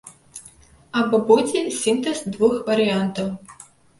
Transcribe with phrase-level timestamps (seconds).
[1.01, 3.27] Або будзе сінтэз двух варыянтаў.